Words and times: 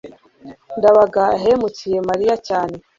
ndabaga 0.77 1.23
yahemukiye 1.35 1.97
mariya 2.09 2.35
cyane 2.47 2.75